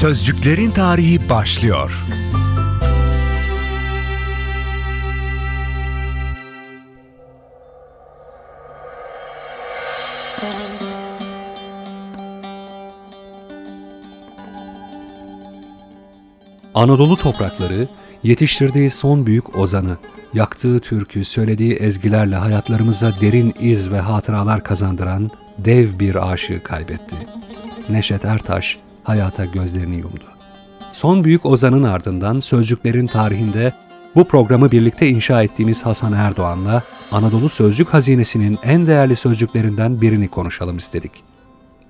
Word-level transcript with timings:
Sözcüklerin 0.00 0.70
tarihi 0.70 1.28
başlıyor. 1.28 2.04
Anadolu 16.74 17.16
toprakları 17.16 17.88
yetiştirdiği 18.22 18.90
son 18.90 19.26
büyük 19.26 19.58
ozanı, 19.58 19.96
yaktığı 20.34 20.80
türkü, 20.80 21.24
söylediği 21.24 21.72
ezgilerle 21.72 22.36
hayatlarımıza 22.36 23.12
derin 23.20 23.54
iz 23.60 23.90
ve 23.90 24.00
hatıralar 24.00 24.64
kazandıran 24.64 25.30
dev 25.58 25.98
bir 25.98 26.32
aşığı 26.32 26.62
kaybetti. 26.62 27.16
Neşet 27.88 28.24
Ertaş 28.24 28.78
hayata 29.04 29.44
gözlerini 29.44 29.96
yumdu. 29.96 30.24
Son 30.92 31.24
büyük 31.24 31.46
ozanın 31.46 31.82
ardından 31.82 32.40
sözcüklerin 32.40 33.06
tarihinde 33.06 33.72
bu 34.14 34.24
programı 34.24 34.70
birlikte 34.70 35.08
inşa 35.08 35.42
ettiğimiz 35.42 35.86
Hasan 35.86 36.12
Erdoğan'la 36.12 36.82
Anadolu 37.12 37.48
Sözcük 37.48 37.88
Hazinesi'nin 37.88 38.58
en 38.64 38.86
değerli 38.86 39.16
sözcüklerinden 39.16 40.00
birini 40.00 40.28
konuşalım 40.28 40.76
istedik. 40.76 41.12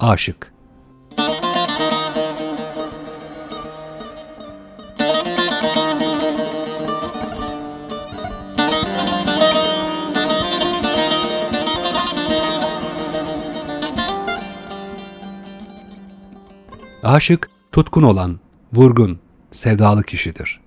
Aşık. 0.01 0.50
Aşık, 17.11 17.51
tutkun 17.73 18.03
olan, 18.03 18.41
vurgun, 18.73 19.19
sevdalı 19.53 20.03
kişidir. 20.03 20.61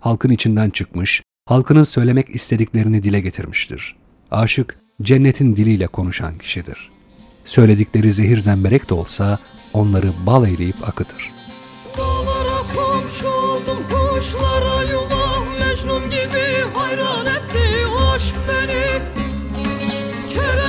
Halkın 0.00 0.30
içinden 0.30 0.70
çıkmış, 0.70 1.22
halkının 1.46 1.84
söylemek 1.84 2.34
istediklerini 2.34 3.02
dile 3.02 3.20
getirmiştir. 3.20 3.96
Aşık, 4.30 4.78
cennetin 5.02 5.56
diliyle 5.56 5.86
konuşan 5.86 6.38
kişidir. 6.38 6.90
Söyledikleri 7.44 8.12
zehir 8.12 8.40
zemberek 8.40 8.90
de 8.90 8.94
olsa 8.94 9.38
onları 9.72 10.06
bal 10.26 10.46
eyleyip 10.48 10.88
akıtır. 10.88 11.30
Dağlara 11.98 12.60
komşu 12.74 13.28
oldum 13.28 13.78
kuşlara 13.90 14.82
yuvam 14.82 15.48
Mecnun 15.60 16.10
gibi 16.10 16.64
hayran 16.74 17.26
etti 17.26 17.86
aşk 18.14 18.34
beni 18.48 18.86
Kerem 20.34 20.63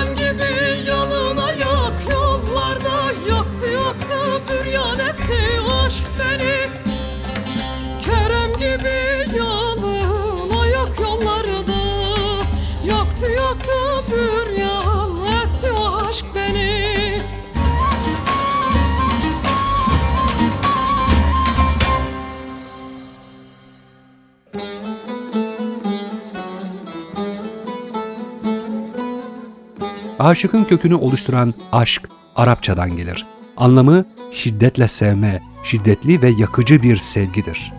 Aşıkın 30.26 30.64
kökünü 30.64 30.96
oluşturan 30.96 31.54
aşk 31.72 32.10
Arapçadan 32.36 32.98
gelir. 32.98 33.26
Anlamı 33.58 34.06
şiddetle 34.32 34.88
sevme, 34.88 35.42
şiddetli 35.64 36.22
ve 36.22 36.30
yakıcı 36.30 36.84
bir 36.84 36.98
sevgidir. 36.98 37.74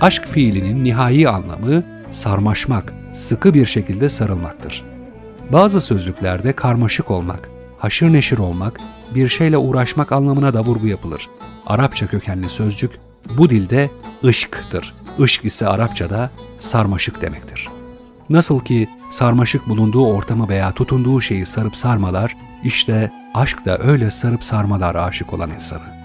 Aşk 0.00 0.26
fiilinin 0.26 0.84
nihai 0.84 1.28
anlamı 1.28 1.82
sarmaşmak, 2.10 2.94
sıkı 3.14 3.54
bir 3.54 3.66
şekilde 3.66 4.08
sarılmaktır. 4.08 4.84
Bazı 5.52 5.80
sözlüklerde 5.80 6.52
karmaşık 6.52 7.10
olmak, 7.10 7.50
haşır 7.78 8.12
neşir 8.12 8.38
olmak, 8.38 8.80
bir 9.14 9.28
şeyle 9.28 9.56
uğraşmak 9.56 10.12
anlamına 10.12 10.54
da 10.54 10.60
vurgu 10.60 10.86
yapılır. 10.86 11.28
Arapça 11.66 12.06
kökenli 12.06 12.48
sözcük 12.48 12.90
bu 13.38 13.50
dilde 13.50 13.90
ışktır. 14.24 14.94
Işk 15.18 15.44
ise 15.44 15.66
Arapçada 15.66 16.30
sarmaşık 16.58 17.22
demektir. 17.22 17.68
Nasıl 18.30 18.60
ki 18.60 18.88
sarmaşık 19.10 19.68
bulunduğu 19.68 20.06
ortamı 20.06 20.48
veya 20.48 20.72
tutunduğu 20.72 21.20
şeyi 21.20 21.46
sarıp 21.46 21.76
sarmalar, 21.76 22.36
işte 22.64 23.12
aşk 23.34 23.64
da 23.64 23.78
öyle 23.78 24.10
sarıp 24.10 24.44
sarmalar 24.44 24.94
aşık 24.94 25.32
olan 25.32 25.50
insanı. 25.50 25.96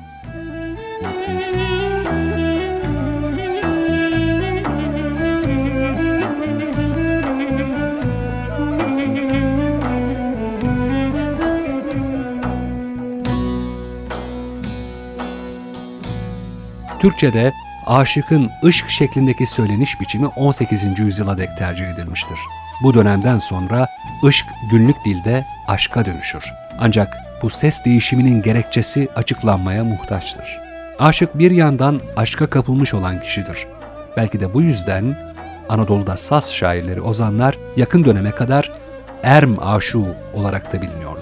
Türkçe'de 17.02 17.54
aşıkın 17.88 18.52
ışk 18.66 18.90
şeklindeki 18.90 19.48
söyleniş 19.48 20.02
biçimi 20.02 20.28
18. 20.28 21.00
yüzyıla 21.00 21.38
dek 21.38 21.58
tercih 21.58 21.88
edilmiştir. 21.88 22.40
Bu 22.84 22.94
dönemden 22.94 23.40
sonra 23.40 23.88
ışk 24.26 24.46
günlük 24.72 25.06
dilde 25.06 25.46
aşka 25.68 26.06
dönüşür. 26.06 26.44
Ancak 26.80 27.18
bu 27.42 27.50
ses 27.50 27.86
değişiminin 27.86 28.42
gerekçesi 28.42 29.08
açıklanmaya 29.16 29.84
muhtaçtır. 29.84 30.60
Aşık 31.00 31.38
bir 31.40 31.52
yandan 31.52 32.02
aşka 32.16 32.50
kapılmış 32.50 32.94
olan 32.94 33.22
kişidir. 33.22 33.68
Belki 34.18 34.40
de 34.40 34.54
bu 34.54 34.62
yüzden 34.62 35.18
Anadolu'da 35.70 36.18
saz 36.18 36.54
şairleri, 36.54 37.02
ozanlar 37.02 37.58
yakın 37.78 38.04
döneme 38.04 38.32
kadar 38.32 38.72
Erm 39.24 39.58
aşığı 39.60 40.16
olarak 40.34 40.74
da 40.74 40.82
biliniyorlardı. 40.82 41.21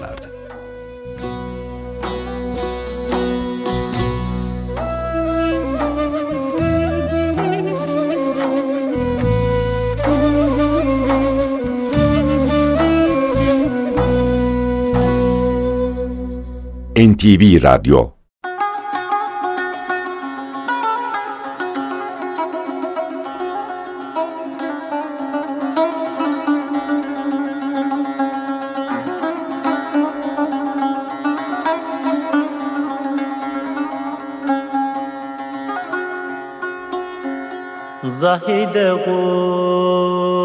NTV 17.00 17.42
Radyo. 17.62 18.12
Zahide 38.04 39.04
kurbanım 39.04 40.40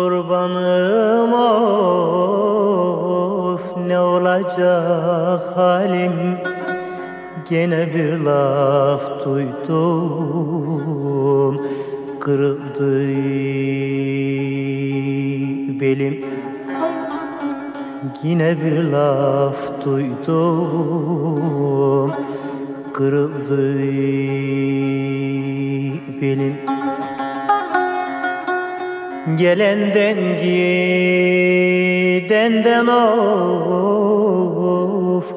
of 3.55 3.77
ne 3.88 3.99
olacak 3.99 5.57
halim 5.57 6.34
Gene 7.50 7.94
bir 7.95 8.17
laf 8.17 9.25
duydum. 9.25 9.57
Kırıldı 12.19 13.07
belim. 15.80 16.21
Yine 18.24 18.57
bir 18.62 18.83
laf 18.83 19.86
duydum. 19.86 22.12
Kırıldı 22.94 23.80
belim. 26.21 26.53
Gelenden 29.38 30.18
gidenden 30.44 30.95
of 32.88 34.55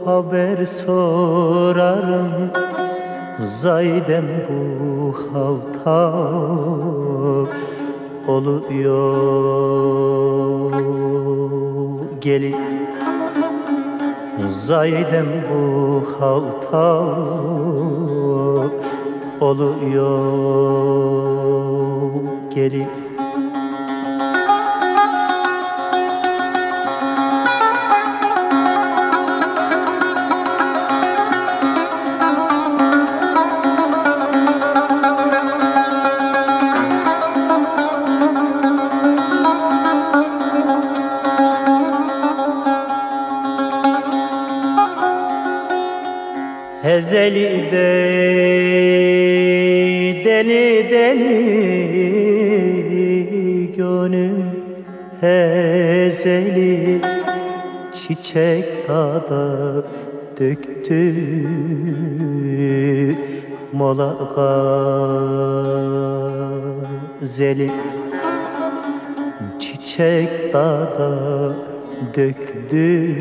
haber 0.08 0.66
sorarım. 0.66 2.32
Zaydem 3.42 4.24
bu 4.48 5.16
havta 5.32 6.12
oluyor. 8.28 8.68
Gelin. 12.20 12.56
Zaydem 14.50 15.26
bu 15.50 16.02
havta 16.20 17.04
oluyor. 19.40 20.78
Gelin 22.54 23.07
döktü 60.40 61.14
mola 63.72 64.14
gazeli 67.20 67.70
Çiçek 69.58 70.52
dağda 70.52 71.54
döktü 72.16 73.16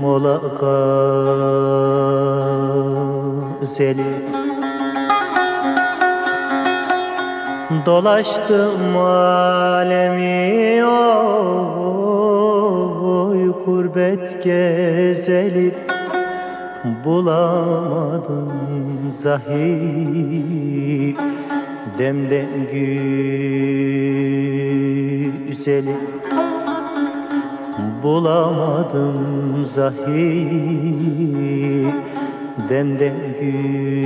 mola 0.00 0.40
gazeli 3.60 4.10
Dolaştım 7.86 8.96
alemi 8.96 10.84
oy 10.84 11.75
gurbet 13.66 14.44
gezeli 14.44 15.74
Bulamadım 17.04 18.52
zahir. 19.12 21.16
Demden 21.98 22.46
güzeli 25.52 25.96
Bulamadım 28.02 29.64
zahir. 29.64 31.86
Demden 32.70 33.14
güzeli 33.40 34.05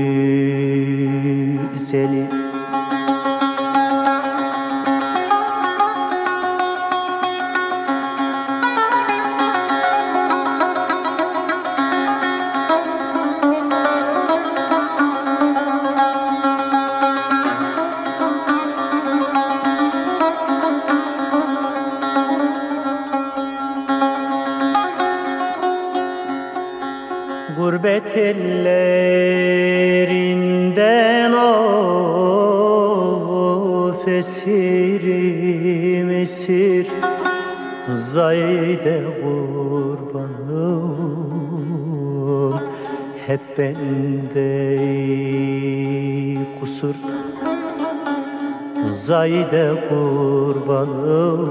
Zayde 49.10 49.66
kurbanım 49.88 51.50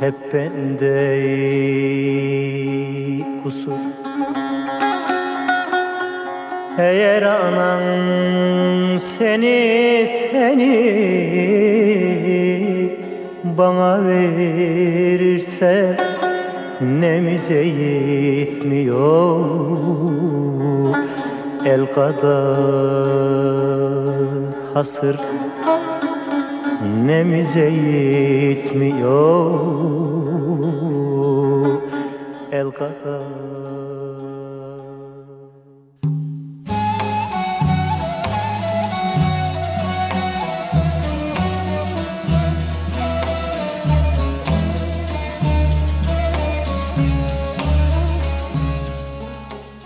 hep 0.00 0.14
bende 0.34 1.00
kusur. 3.42 3.72
Eğer 6.78 7.22
anan 7.22 7.82
seni 8.98 10.06
seni 10.06 10.76
bana 13.44 14.06
verirse 14.08 15.96
nemize 16.80 17.54
yetmiyor. 17.54 19.40
El 21.66 21.86
kadar 21.94 22.57
hasır 24.78 25.16
nemize 27.06 27.70
yetmiyor. 27.70 29.08
El 32.52 32.70
kadar 32.70 33.22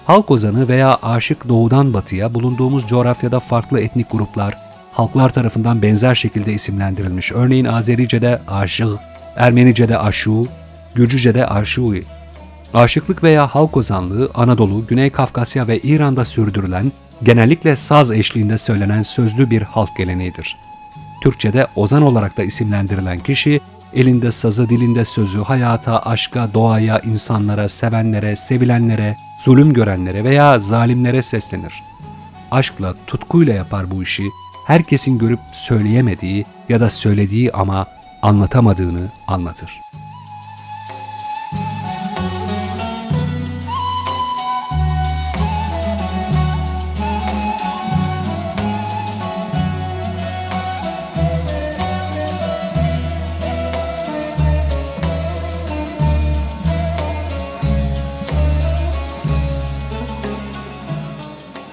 Halk 0.06 0.30
ozanı 0.30 0.68
veya 0.68 0.98
aşık 1.02 1.48
doğudan 1.48 1.94
batıya 1.94 2.34
bulunduğumuz 2.34 2.86
coğrafyada 2.86 3.40
farklı 3.40 3.80
etnik 3.80 4.10
gruplar, 4.10 4.71
halklar 4.92 5.30
tarafından 5.30 5.82
benzer 5.82 6.14
şekilde 6.14 6.52
isimlendirilmiş. 6.52 7.32
Örneğin 7.32 7.64
Azerice'de 7.64 8.40
aşık, 8.48 8.98
Ermenice'de 9.36 9.98
aşu, 9.98 10.46
Gürcüce'de 10.94 11.46
aşui. 11.46 12.04
Aşıklık 12.74 13.22
veya 13.22 13.46
halk 13.46 13.76
ozanlığı 13.76 14.30
Anadolu, 14.34 14.86
Güney 14.86 15.10
Kafkasya 15.10 15.68
ve 15.68 15.78
İran'da 15.78 16.24
sürdürülen, 16.24 16.92
genellikle 17.22 17.76
saz 17.76 18.12
eşliğinde 18.12 18.58
söylenen 18.58 19.02
sözlü 19.02 19.50
bir 19.50 19.62
halk 19.62 19.96
geleneğidir. 19.98 20.56
Türkçe'de 21.22 21.66
ozan 21.76 22.02
olarak 22.02 22.36
da 22.36 22.42
isimlendirilen 22.42 23.18
kişi, 23.18 23.60
elinde 23.94 24.32
sazı, 24.32 24.68
dilinde 24.68 25.04
sözü, 25.04 25.38
hayata, 25.38 25.98
aşka, 25.98 26.54
doğaya, 26.54 26.98
insanlara, 26.98 27.68
sevenlere, 27.68 28.36
sevilenlere, 28.36 29.16
zulüm 29.44 29.72
görenlere 29.72 30.24
veya 30.24 30.58
zalimlere 30.58 31.22
seslenir. 31.22 31.82
Aşkla, 32.50 32.94
tutkuyla 33.06 33.54
yapar 33.54 33.90
bu 33.90 34.02
işi, 34.02 34.30
herkesin 34.66 35.18
görüp 35.18 35.40
söyleyemediği 35.52 36.44
ya 36.68 36.80
da 36.80 36.90
söylediği 36.90 37.52
ama 37.52 37.86
anlatamadığını 38.22 39.10
anlatır. 39.26 39.80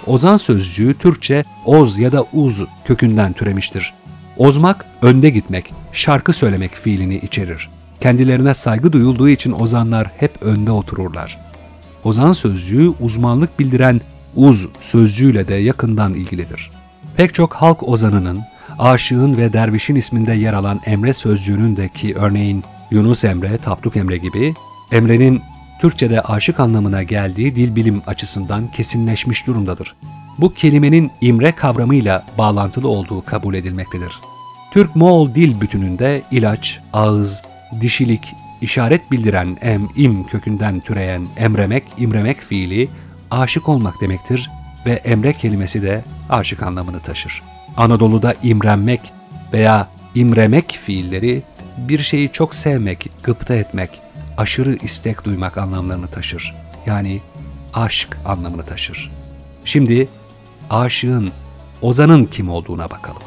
Ozan 0.10 0.38
sözcüğü 0.38 0.94
Türkçe 1.00 1.44
oz 1.66 2.00
ya 2.00 2.12
da 2.12 2.26
uz 2.34 2.64
kökünden 2.86 3.34
türemiştir. 3.34 3.94
Ozmak, 4.38 4.86
önde 5.02 5.30
gitmek, 5.30 5.74
şarkı 5.94 6.34
söylemek 6.34 6.76
fiilini 6.76 7.16
içerir. 7.16 7.70
Kendilerine 8.02 8.54
saygı 8.54 8.92
duyulduğu 8.92 9.30
için 9.30 9.52
ozanlar 9.52 10.12
hep 10.18 10.42
önde 10.42 10.72
otururlar. 10.72 11.38
Ozan 12.04 12.34
sözcüğü 12.34 12.94
uzmanlık 13.00 13.60
bildiren 13.60 14.02
uz 14.36 14.68
sözcüğüyle 14.80 15.48
de 15.48 15.56
yakından 15.56 16.14
ilgilidir. 16.14 16.72
Pek 17.18 17.34
çok 17.34 17.54
halk 17.54 17.88
ozanının, 17.88 18.40
aşığın 18.80 19.38
ve 19.38 19.54
dervişin 19.54 19.96
isminde 19.96 20.34
yer 20.34 20.54
alan 20.54 20.82
Emre 20.86 21.14
sözcüğünündeki 21.14 22.16
örneğin 22.16 22.64
Yunus 22.92 23.24
Emre, 23.24 23.58
Tapduk 23.58 23.98
Emre 23.98 24.18
gibi, 24.18 24.54
Emre'nin 24.92 25.42
Türkçe'de 25.80 26.22
aşık 26.22 26.60
anlamına 26.60 27.04
geldiği 27.04 27.56
dil 27.56 27.76
bilim 27.76 28.02
açısından 28.08 28.68
kesinleşmiş 28.68 29.48
durumdadır. 29.48 29.96
Bu 30.38 30.54
kelimenin 30.54 31.12
imre 31.22 31.52
kavramıyla 31.52 32.26
bağlantılı 32.38 32.88
olduğu 32.88 33.26
kabul 33.26 33.54
edilmektedir. 33.54 34.20
Türk-Moğol 34.74 35.36
dil 35.36 35.62
bütününde 35.62 36.22
ilaç, 36.32 36.80
ağız, 36.94 37.42
dişilik, 37.82 38.36
işaret 38.62 39.12
bildiren 39.12 39.58
em, 39.62 39.90
im 39.96 40.24
kökünden 40.24 40.80
türeyen 40.80 41.28
emremek, 41.38 41.84
imremek 41.98 42.42
fiili 42.42 42.90
aşık 43.32 43.70
olmak 43.70 44.02
demektir 44.02 44.50
ve 44.86 44.92
emre 44.92 45.34
kelimesi 45.34 45.82
de 45.82 46.04
aşık 46.30 46.64
anlamını 46.64 47.00
taşır. 47.00 47.42
Anadolu'da 47.78 48.34
imrenmek 48.44 49.02
veya 49.54 49.88
imremek 50.16 50.72
fiilleri 50.72 51.42
bir 51.78 52.00
şeyi 52.00 52.32
çok 52.32 52.56
sevmek, 52.56 53.10
gıpta 53.24 53.56
etmek, 53.56 53.90
aşırı 54.40 54.76
istek 54.76 55.26
duymak 55.26 55.58
anlamlarını 55.58 56.08
taşır. 56.08 56.56
Yani 56.86 57.22
aşk 57.74 58.18
anlamını 58.26 58.64
taşır. 58.64 59.12
Şimdi 59.66 60.08
aşığın, 60.70 61.32
ozanın 61.82 62.26
kim 62.26 62.50
olduğuna 62.50 62.90
bakalım. 62.90 63.22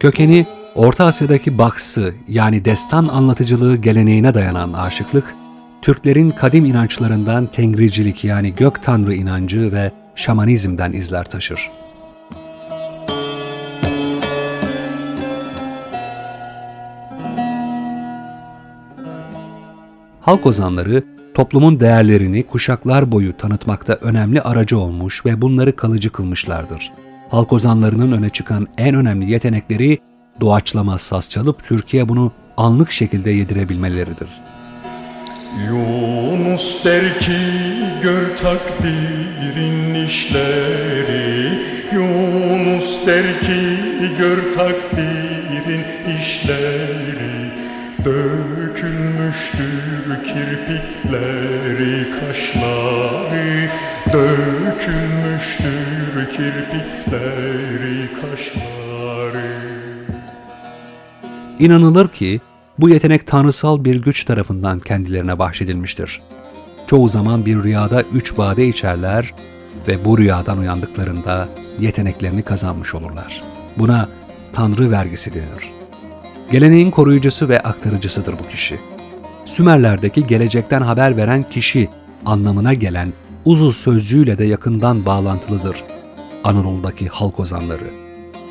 Kökeni 0.00 0.46
Orta 0.74 1.04
Asya'daki 1.04 1.58
baksı 1.58 2.14
yani 2.28 2.64
destan 2.64 3.08
anlatıcılığı 3.08 3.76
geleneğine 3.76 4.34
dayanan 4.34 4.72
aşıklık, 4.72 5.34
Türklerin 5.82 6.30
kadim 6.30 6.64
inançlarından 6.64 7.46
tengricilik 7.46 8.24
yani 8.24 8.54
gök 8.54 8.82
tanrı 8.82 9.14
inancı 9.14 9.72
ve 9.72 9.92
şamanizmden 10.14 10.92
izler 10.92 11.24
taşır. 11.24 11.70
Halk 20.20 20.46
ozanları 20.46 21.02
toplumun 21.34 21.80
değerlerini 21.80 22.42
kuşaklar 22.42 23.12
boyu 23.12 23.36
tanıtmakta 23.36 23.92
önemli 23.94 24.42
aracı 24.42 24.78
olmuş 24.78 25.26
ve 25.26 25.42
bunları 25.42 25.76
kalıcı 25.76 26.10
kılmışlardır. 26.10 26.92
Halk 27.30 27.52
ozanlarının 27.52 28.12
öne 28.12 28.30
çıkan 28.30 28.68
en 28.78 28.94
önemli 28.94 29.30
yetenekleri 29.30 29.98
doğaçlama 30.40 30.98
saz 30.98 31.30
çalıp 31.30 31.64
Türkiye 31.64 32.08
bunu 32.08 32.32
anlık 32.56 32.92
şekilde 32.92 33.30
yedirebilmeleridir. 33.30 34.28
Yunus 35.66 36.84
der 36.84 37.18
ki 37.18 37.40
gör 38.02 38.36
takdirin 38.36 39.94
işleri. 39.94 41.62
Yunus 41.92 43.06
der 43.06 43.40
ki 43.40 43.78
gör 44.18 44.52
takdirin 44.52 45.84
işleri. 46.20 47.52
Dökülmüştür 48.04 50.24
kirpikleri 50.24 52.10
kaşları. 52.10 53.70
Dökülmüştür 54.12 56.30
kirpikleri 56.30 58.08
kaşları 58.20 59.71
İnanılır 61.62 62.08
ki 62.08 62.40
bu 62.78 62.88
yetenek 62.88 63.26
tanrısal 63.26 63.84
bir 63.84 64.02
güç 64.02 64.24
tarafından 64.24 64.80
kendilerine 64.80 65.38
bahşedilmiştir. 65.38 66.20
Çoğu 66.86 67.08
zaman 67.08 67.46
bir 67.46 67.62
rüyada 67.62 68.02
üç 68.14 68.38
bade 68.38 68.68
içerler 68.68 69.34
ve 69.88 70.04
bu 70.04 70.18
rüyadan 70.18 70.58
uyandıklarında 70.58 71.48
yeteneklerini 71.80 72.42
kazanmış 72.42 72.94
olurlar. 72.94 73.42
Buna 73.78 74.08
tanrı 74.52 74.90
vergisi 74.90 75.34
denir. 75.34 75.70
Geleneğin 76.52 76.90
koruyucusu 76.90 77.48
ve 77.48 77.60
aktarıcısıdır 77.60 78.32
bu 78.32 78.48
kişi. 78.48 78.76
Sümerlerdeki 79.46 80.26
gelecekten 80.26 80.82
haber 80.82 81.16
veren 81.16 81.42
kişi 81.42 81.88
anlamına 82.26 82.74
gelen 82.74 83.12
uzu 83.44 83.72
sözcüğüyle 83.72 84.38
de 84.38 84.44
yakından 84.44 85.06
bağlantılıdır 85.06 85.84
Anadolu'daki 86.44 87.08
halk 87.08 87.40
ozanları. 87.40 87.90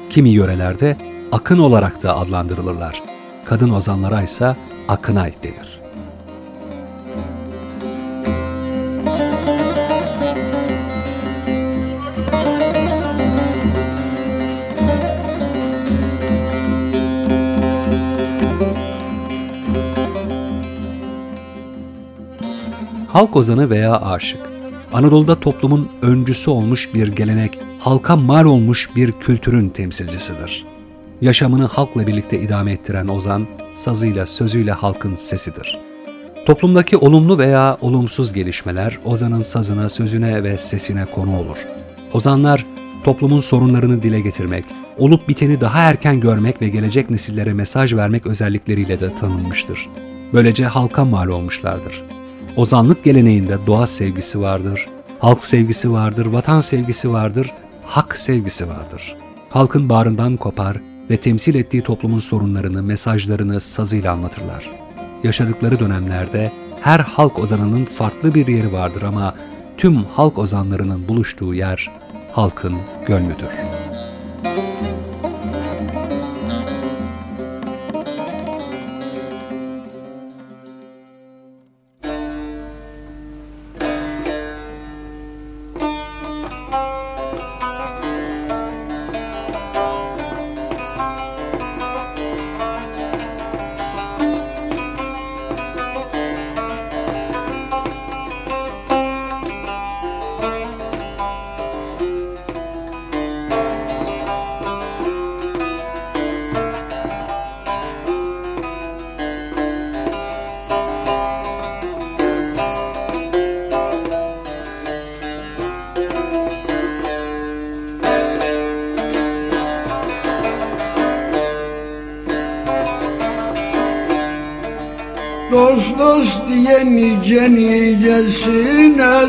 Kimi 0.09 0.29
yörelerde 0.29 0.97
akın 1.31 1.59
olarak 1.59 2.03
da 2.03 2.17
adlandırılırlar. 2.17 3.01
Kadın 3.45 3.69
ozanlara 3.69 4.21
ise 4.21 4.55
akınay 4.87 5.33
denir. 5.43 5.81
Halk 23.07 23.35
ozanı 23.35 23.69
veya 23.69 24.01
aşık, 24.01 24.39
Anadolu'da 24.93 25.39
toplumun 25.39 25.89
öncüsü 26.01 26.49
olmuş 26.49 26.93
bir 26.93 27.07
gelenek, 27.07 27.59
halka 27.79 28.15
mal 28.15 28.45
olmuş 28.45 28.89
bir 28.95 29.11
kültürün 29.11 29.69
temsilcisidir. 29.69 30.70
Yaşamını 31.21 31.65
halkla 31.65 32.07
birlikte 32.07 32.41
idame 32.41 32.71
ettiren 32.71 33.07
ozan, 33.07 33.47
sazıyla, 33.75 34.25
sözüyle 34.25 34.71
halkın 34.71 35.15
sesidir. 35.15 35.77
Toplumdaki 36.45 36.97
olumlu 36.97 37.37
veya 37.37 37.77
olumsuz 37.81 38.33
gelişmeler 38.33 38.99
ozanın 39.05 39.41
sazına, 39.41 39.89
sözüne 39.89 40.43
ve 40.43 40.57
sesine 40.57 41.05
konu 41.05 41.37
olur. 41.39 41.57
Ozanlar, 42.13 42.65
toplumun 43.03 43.39
sorunlarını 43.39 44.03
dile 44.03 44.21
getirmek, 44.21 44.65
olup 44.97 45.27
biteni 45.27 45.61
daha 45.61 45.79
erken 45.79 46.19
görmek 46.19 46.61
ve 46.61 46.69
gelecek 46.69 47.09
nesillere 47.09 47.53
mesaj 47.53 47.93
vermek 47.93 48.27
özellikleriyle 48.27 48.99
de 48.99 49.15
tanınmıştır. 49.19 49.89
Böylece 50.33 50.65
halka 50.65 51.05
mal 51.05 51.27
olmuşlardır. 51.27 52.03
Ozanlık 52.55 53.03
geleneğinde 53.03 53.57
doğa 53.67 53.87
sevgisi 53.87 54.41
vardır, 54.41 54.85
halk 55.19 55.43
sevgisi 55.43 55.91
vardır, 55.91 56.25
vatan 56.25 56.61
sevgisi 56.61 57.13
vardır, 57.13 57.51
hak 57.85 58.17
sevgisi 58.17 58.67
vardır. 58.67 59.15
Halkın 59.49 59.89
bağrından 59.89 60.37
kopar 60.37 60.77
ve 61.11 61.17
temsil 61.17 61.55
ettiği 61.55 61.81
toplumun 61.81 62.19
sorunlarını, 62.19 62.83
mesajlarını 62.83 63.61
sazıyla 63.61 64.13
anlatırlar. 64.13 64.69
Yaşadıkları 65.23 65.79
dönemlerde 65.79 66.51
her 66.81 66.99
halk 66.99 67.39
ozanının 67.39 67.85
farklı 67.85 68.33
bir 68.33 68.47
yeri 68.47 68.73
vardır 68.73 69.01
ama 69.01 69.35
tüm 69.77 69.95
halk 69.95 70.37
ozanlarının 70.37 71.07
buluştuğu 71.07 71.53
yer 71.53 71.89
halkın 72.31 72.75
gönlüdür. 73.07 73.70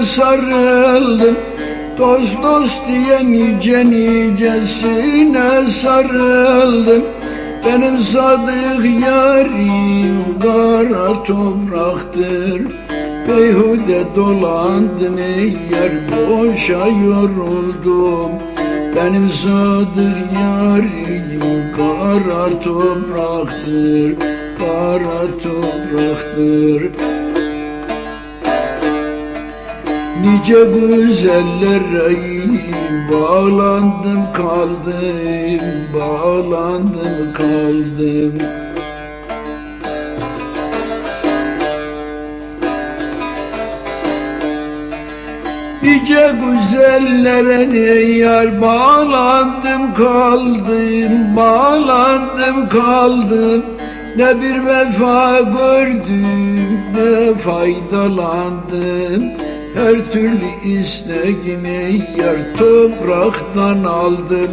Sarıldım. 0.03 1.37
Dost 1.99 2.43
dost 2.43 2.81
diye 2.89 3.33
nice 3.33 3.91
nicesine 3.91 5.67
sarıldım. 5.69 7.03
Benim 7.67 7.99
sadık 7.99 9.05
yarim 9.07 10.25
kara 10.43 11.23
topraktır. 11.23 12.63
Beyhude 13.29 14.05
dolandım 14.17 15.19
yer 15.19 15.93
boşa 16.11 16.87
yoruldum. 16.87 18.33
Benim 18.97 19.29
sadık 19.29 20.17
yarim 20.41 21.43
kara 21.77 22.61
topraktır 22.61 24.17
Kara 24.59 25.27
topraktır 25.43 26.91
Nice 30.23 30.65
güzellere 30.75 32.17
bağlandım 33.13 34.23
kaldım 34.35 35.61
Bağlandım 35.95 37.33
kaldım. 37.35 38.35
Nice 45.83 46.35
güzellere 46.41 47.71
ne 47.71 48.17
yar 48.19 48.63
bağlandım 48.63 49.95
kaldım 49.95 51.37
Bağlandım 51.37 52.69
kaldım. 52.69 53.65
Ne 54.17 54.43
bir 54.43 54.67
vefa 54.67 55.41
gördüm 55.41 56.63
ne 56.95 57.35
faydalandım 57.35 59.23
Her 59.75 60.13
türlü 60.13 60.79
isteğimi 60.79 62.03
yar 62.19 62.57
topraktan 62.59 63.85
aldım. 63.85 64.51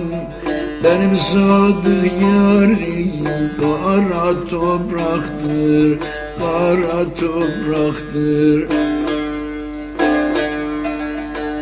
Benim 0.84 1.16
sadık 1.16 2.12
yarim 2.22 3.24
kara 3.60 4.48
topraktır 4.50 5.98
Kara 6.40 7.06
topraktır. 7.16 8.68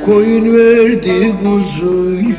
Koyun 0.05 0.57
verdi 0.57 1.35
kuzuyu 1.43 2.35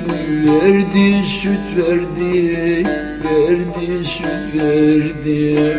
verdi 0.46 1.26
süt 1.26 1.76
verdi 1.76 2.82
verdi 3.24 4.04
süt 4.04 4.62
verdi 4.62 5.78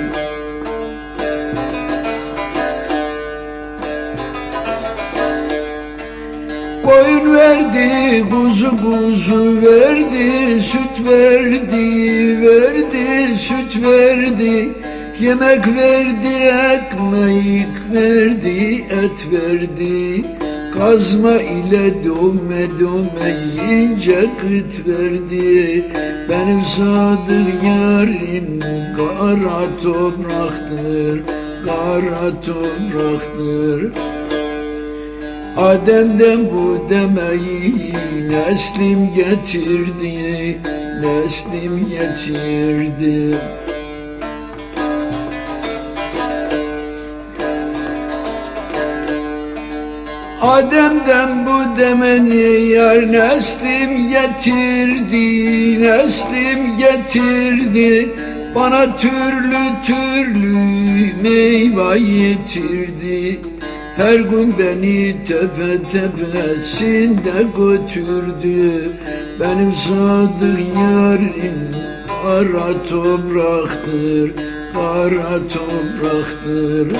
kuzu 8.30 8.70
kuzu 8.78 9.62
verdi, 9.62 10.62
süt 10.62 10.96
verdi, 11.10 11.88
verdi, 12.42 13.36
süt 13.38 13.84
verdi. 13.84 14.70
Yemek 15.20 15.68
verdi, 15.68 16.36
ekmek 16.76 17.76
verdi, 17.94 18.86
et 18.90 19.28
verdi. 19.32 20.24
Kazma 20.74 21.34
ile 21.42 22.04
dövme 22.04 22.70
dövme 22.80 23.30
yiyince 23.56 24.22
kıt 24.22 24.88
verdi. 24.88 25.86
Benim 26.30 26.62
sadık 26.62 27.64
yarim 27.64 28.60
kara 28.98 29.62
topraktır, 29.84 31.22
kara 31.66 32.42
topraktır. 32.42 33.92
Adem'den 35.60 36.40
bu 36.52 36.90
demeyi 36.90 37.94
neslim 38.30 39.14
getirdi, 39.16 40.58
neslim 41.02 41.90
getirdi. 41.90 43.38
Adem'den 50.42 51.46
bu 51.46 51.80
demeni 51.80 52.70
yar 52.70 53.12
neslim 53.12 54.10
getirdi, 54.10 55.82
neslim 55.82 56.78
getirdi. 56.78 58.10
Bana 58.56 58.98
türlü 58.98 59.58
türlü 59.86 61.14
meyve 61.24 62.00
getirdi. 62.00 63.42
Her 64.00 64.20
gün 64.20 64.56
beni 64.60 65.16
tepe 65.24 65.84
tepesinde 65.92 67.44
götürdü. 67.58 68.92
Benim 69.40 69.74
sadık 69.74 70.60
yarim 70.78 71.76
kara 72.24 72.84
topraktır 72.90 74.32
Kara 74.74 75.40
topraktır. 75.54 76.98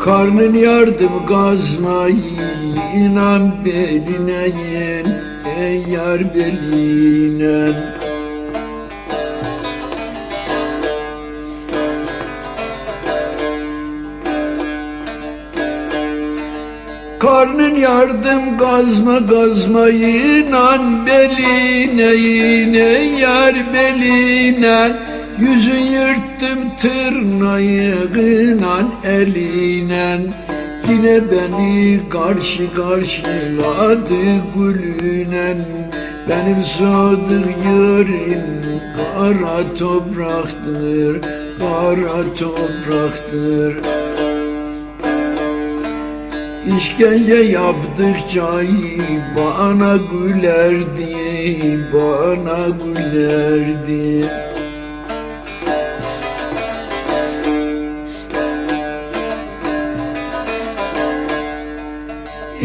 Karnın 0.00 0.54
yardım 0.54 1.26
gazmayı 1.28 2.16
inan 2.96 3.64
beline 3.64 4.52
yen 4.72 5.06
Ey 5.58 5.82
yar 5.92 6.34
beline 6.34 7.68
Karnın 17.22 17.74
yardım 17.74 18.58
gazma 18.58 19.18
gazma 19.18 19.88
inan 19.88 21.06
beline 21.06 22.14
yine 22.14 23.18
yar 23.20 23.54
beline. 23.74 24.92
Yüzün 25.38 25.80
yırttım 25.80 26.58
tırnağıyla 26.80 28.78
eline. 29.04 30.20
Yine 30.88 31.20
beni 31.30 32.00
karşı 32.08 32.74
karşıladı 32.74 34.24
gülünen 34.56 35.56
Benim 36.28 36.62
sadık 36.62 37.46
yarim 37.66 38.42
kara 38.96 39.76
topraktır 39.78 41.20
Kara 41.58 42.34
topraktır 42.38 44.01
İşkence 46.66 47.34
yaptıkça 47.34 48.62
bana 49.36 49.96
gülerdi, 49.96 51.16
bana 51.92 52.68
gülerdi. 52.68 54.26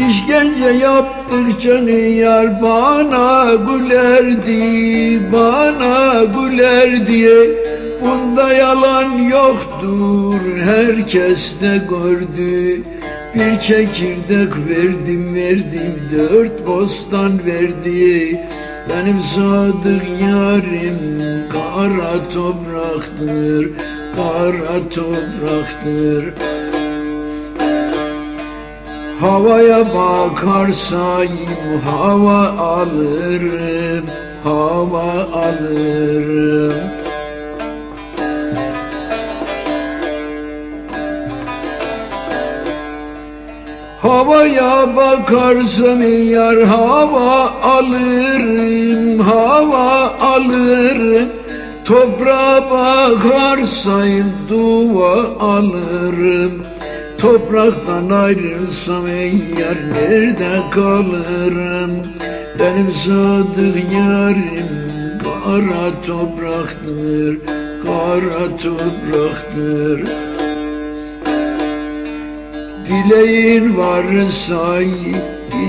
İşkence 0.08 0.68
yaptıkça 0.68 1.78
yar 1.98 2.62
bana 2.62 3.54
gülerdi, 3.54 5.22
bana 5.32 6.24
gülerdi. 6.24 7.50
Bunda 8.00 8.52
yalan 8.52 9.12
yoktur, 9.12 10.40
herkes 10.64 11.60
de 11.60 11.80
gördü. 11.90 12.82
Bir 13.38 13.60
çekirdek 13.60 14.52
verdim 14.68 15.34
verdim 15.34 15.94
dört 16.12 16.66
bostan 16.66 17.46
verdi. 17.46 18.40
Benim 18.88 19.20
sadık 19.20 20.02
yarim 20.22 20.98
kara 21.52 22.28
topraktır 22.34 23.70
Kara 24.16 24.88
topraktır. 24.90 26.34
Havaya 29.20 29.86
bakarsayım 29.94 31.80
hava 31.84 32.48
alırım 32.48 34.04
Hava 34.44 35.12
alırım 35.32 36.97
Havaya 44.08 44.96
bakarsam 44.96 46.02
yar 46.32 46.62
hava 46.62 47.52
alırım, 47.62 49.20
hava 49.20 50.16
alırım. 50.20 51.28
Toprağa 51.84 52.70
bakarsayım 52.70 54.32
dua 54.48 55.14
alırım. 55.40 56.52
Topraktan 57.18 58.10
ayrılsam 58.10 59.06
yar 59.58 59.78
nerede 59.94 60.62
kalırım? 60.70 61.92
Benim 62.58 62.92
sadık 62.92 63.76
yarim 63.92 64.68
kara 65.22 66.02
topraktır, 66.06 67.38
kara 67.84 68.56
topraktır. 68.56 70.27
Dileğin 72.88 73.76
varsa 73.76 74.80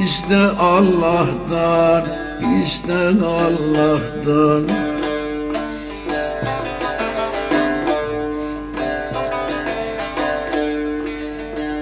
iste 0.03 0.37
Allah'tan, 0.59 2.03
iste 2.63 2.93
Allah'tan. 3.25 4.67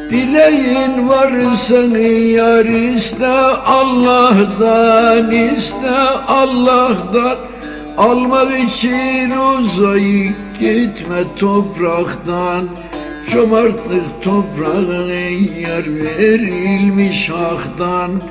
Dileğin 0.10 1.10
varsa 1.10 1.98
yar 2.38 2.66
iste 2.66 3.28
Allah'tan, 3.66 5.32
iste 5.32 5.98
Allah'tan. 6.28 7.38
Almak 7.98 8.60
için 8.60 9.32
uzayıp 9.32 10.36
gitme 10.60 11.24
topraktan. 11.40 12.70
Cömertlik 13.32 14.24
toprağına 14.24 15.14
yer 15.60 15.84
verilmiş 15.96 17.30
haktan 17.30 18.22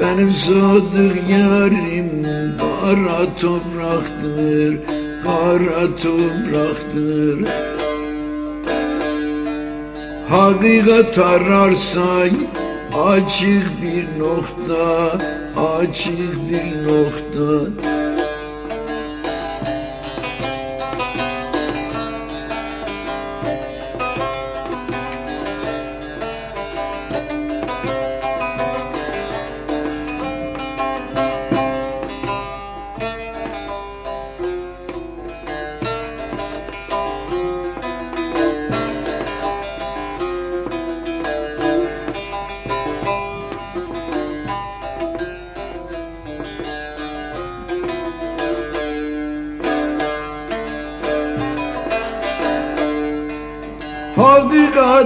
Benim 0.00 0.32
sadık 0.32 1.30
yarim 1.30 2.26
kara 2.58 3.26
topraktır 3.40 4.78
Kara 5.24 5.96
topraktır. 5.96 7.48
Hakikat 10.28 11.18
ararsan 11.18 12.30
açık 13.04 13.82
bir 13.82 14.06
nokta 14.18 15.18
Açık 15.78 16.50
bir 16.50 16.86
nokta 16.86 17.70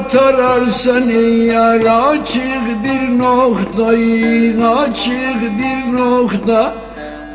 Hakikat 0.08 0.34
ararsan 0.34 1.10
yar 1.46 1.80
açık 1.80 2.84
bir 2.84 3.18
noktayı 3.18 4.66
açık 4.66 5.42
bir 5.42 5.96
nokta. 5.96 6.74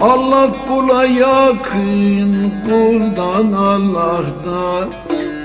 Allah 0.02 0.50
kula 0.68 1.06
yakın 1.06 2.52
kuldan 2.70 3.52
Allah'ta. 3.52 4.90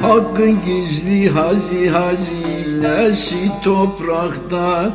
Hakkın 0.03 0.59
gizli 0.67 1.31
hazi 1.31 1.89
hazinesi 1.89 3.51
toprakta. 3.65 4.91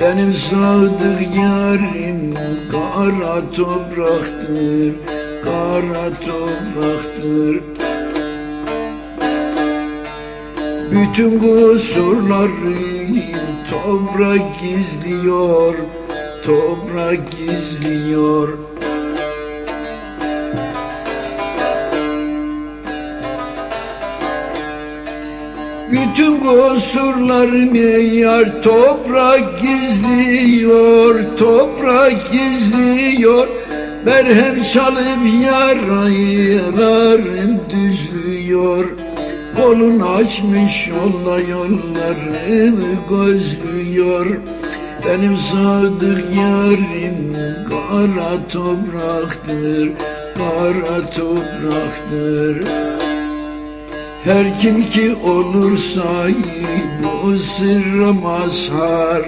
Benim 0.00 0.32
sadık 0.32 1.36
yarim 1.36 2.34
kara 2.72 3.40
topraktır 3.56 4.94
Kara 5.44 6.10
topraktır 6.10 7.79
Bütün 10.92 11.38
kusurları 11.38 12.50
toprak 13.70 14.42
gizliyor 14.60 15.74
Toprak 16.44 17.18
gizliyor. 17.30 18.48
Bütün 25.92 26.40
kusurlarımı 26.40 27.78
yar 27.78 28.62
toprak 28.62 29.60
gizliyor 29.60 31.20
Toprak 31.38 32.32
gizliyor. 32.32 33.48
Merhem 34.04 34.62
çalıp 34.62 35.42
yaraylarım 35.44 36.90
düzlüyor 37.70 39.09
Kolun 39.56 40.00
açmış 40.00 40.88
yolla 40.88 41.40
yollarımı 41.40 42.94
gözlüyor 43.10 44.26
Benim 45.06 45.36
sadık 45.36 46.24
yarim 46.38 47.36
kara 47.70 48.48
topraktır 48.48 49.90
Kara 50.38 51.10
topraktır 51.10 52.66
her 54.24 54.60
kim 54.60 54.90
ki 54.90 55.16
olursa 55.24 56.28
bu 57.02 57.38
sırra 57.38 58.12
mazhar, 58.12 59.22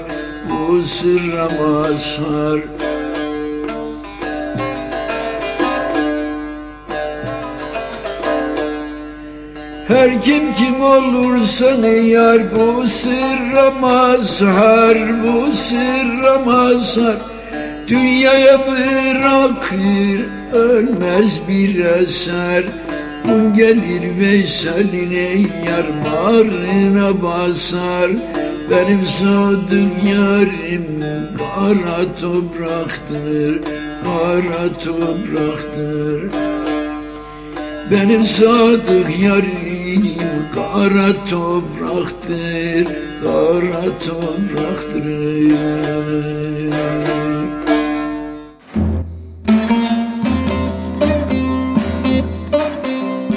bu 0.51 0.83
sırra 0.83 1.49
mazhar. 1.61 2.82
Her 9.89 10.23
kim 10.23 10.55
kim 10.55 10.83
olursa 10.83 11.87
yar 11.87 12.43
bu 12.55 12.87
sırra 12.87 13.71
mazhar, 13.81 14.97
bu 15.23 15.53
sırra 15.53 16.39
mazhar. 16.47 17.17
Dünyaya 17.89 18.59
bırakır 18.67 20.21
ölmez 20.53 21.41
bir 21.49 21.85
eser. 21.85 22.65
Gün 23.25 23.55
gelir 23.55 24.19
Veysel'in 24.19 25.51
yarmarına 25.69 27.23
basar 27.23 28.11
Benim 28.71 29.05
sadık 29.07 30.05
yarim 30.05 31.05
kara 31.39 32.17
topraktır 32.21 33.61
Kara 34.05 34.69
topraktır 34.85 36.31
Benim 37.91 38.25
sadık 38.25 39.19
yarim 39.21 39.72
kara 40.55 41.13
topraktır 41.31 42.87
Kara 43.23 43.85
topraktır 44.05 45.53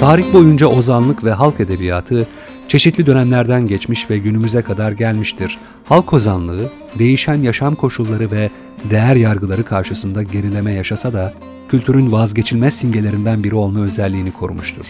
Tarih 0.00 0.32
boyunca 0.32 0.66
ozanlık 0.66 1.24
ve 1.24 1.32
halk 1.32 1.60
edebiyatı 1.60 2.26
çeşitli 2.68 3.06
dönemlerden 3.06 3.66
geçmiş 3.66 4.10
ve 4.10 4.18
günümüze 4.18 4.62
kadar 4.62 4.92
gelmiştir. 4.92 5.58
Halk 5.84 6.12
ozanlığı, 6.12 6.70
değişen 6.98 7.42
yaşam 7.42 7.74
koşulları 7.74 8.30
ve 8.30 8.50
değer 8.90 9.16
yargıları 9.16 9.64
karşısında 9.64 10.22
gerileme 10.22 10.72
yaşasa 10.72 11.12
da 11.12 11.32
kültürün 11.68 12.12
vazgeçilmez 12.12 12.74
simgelerinden 12.74 13.44
biri 13.44 13.54
olma 13.54 13.80
özelliğini 13.80 14.32
korumuştur. 14.32 14.86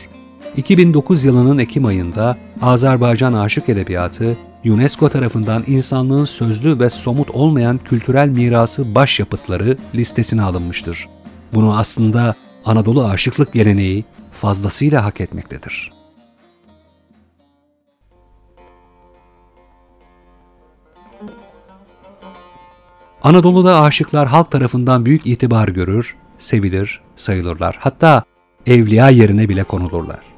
2009 0.56 1.24
yılının 1.24 1.58
Ekim 1.58 1.84
ayında 1.84 2.36
Azerbaycan 2.62 3.32
Aşık 3.32 3.68
Edebiyatı, 3.68 4.36
UNESCO 4.64 5.08
tarafından 5.08 5.64
insanlığın 5.66 6.24
sözlü 6.24 6.80
ve 6.80 6.90
somut 6.90 7.30
olmayan 7.30 7.78
kültürel 7.78 8.28
mirası 8.28 8.94
başyapıtları 8.94 9.76
listesine 9.94 10.42
alınmıştır. 10.42 11.08
Bunu 11.54 11.78
aslında 11.78 12.34
Anadolu 12.64 13.04
aşıklık 13.04 13.52
geleneği 13.52 14.04
fazlasıyla 14.32 15.04
hak 15.04 15.20
etmektedir. 15.20 15.92
Anadolu'da 23.22 23.80
aşıklar 23.80 24.28
halk 24.28 24.50
tarafından 24.50 25.06
büyük 25.06 25.26
itibar 25.26 25.68
görür, 25.68 26.16
sevilir, 26.38 27.00
sayılırlar. 27.16 27.76
Hatta 27.80 28.22
evliya 28.66 29.10
yerine 29.10 29.48
bile 29.48 29.64
konulurlar. 29.64 30.35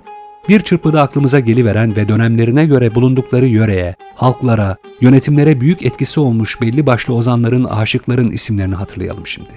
Bir 0.49 0.61
çırpıda 0.61 1.03
aklımıza 1.03 1.41
geliveren 1.41 1.97
ve 1.97 2.09
dönemlerine 2.09 2.67
göre 2.67 2.95
bulundukları 2.95 3.47
yöreye, 3.47 3.95
halklara, 4.15 4.77
yönetimlere 5.01 5.61
büyük 5.61 5.87
etkisi 5.87 6.21
olmuş 6.21 6.61
belli 6.61 6.87
başlı 6.87 7.15
ozanların, 7.15 7.65
aşıkların 7.65 8.31
isimlerini 8.31 8.75
hatırlayalım 8.75 9.27
şimdi. 9.27 9.53